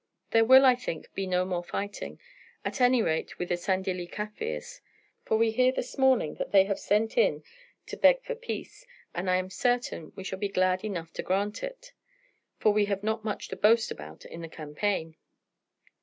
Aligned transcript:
There 0.31 0.43
will, 0.45 0.65
I 0.65 0.73
think, 0.73 1.13
be 1.13 1.27
no 1.27 1.45
more 1.45 1.63
fighting 1.63 2.19
at 2.65 2.81
any 2.81 3.03
rate 3.03 3.37
with 3.37 3.49
the 3.49 3.55
Sandilli 3.55 4.07
Kaffirs 4.11 4.81
for 5.25 5.37
we 5.37 5.51
hear 5.51 5.71
this 5.71 5.95
morning 5.95 6.33
that 6.39 6.51
they 6.51 6.63
have 6.63 6.79
sent 6.79 7.19
in 7.19 7.43
to 7.85 7.95
beg 7.97 8.23
for 8.23 8.33
peace, 8.33 8.87
and 9.13 9.29
I 9.29 9.35
am 9.35 9.51
certain 9.51 10.11
we 10.15 10.23
shall 10.23 10.39
be 10.39 10.49
glad 10.49 10.83
enough 10.83 11.13
to 11.13 11.21
grant 11.21 11.61
it, 11.61 11.93
for 12.57 12.73
we 12.73 12.85
have 12.85 13.03
not 13.03 13.23
much 13.23 13.47
to 13.49 13.55
boast 13.55 13.91
about 13.91 14.25
in 14.25 14.41
the 14.41 14.49
campaign. 14.49 15.17